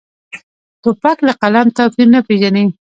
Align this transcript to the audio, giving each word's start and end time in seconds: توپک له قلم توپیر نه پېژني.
توپک 0.81 1.17
له 1.27 1.33
قلم 1.41 1.67
توپیر 1.77 2.07
نه 2.15 2.19
پېژني. 2.27 2.65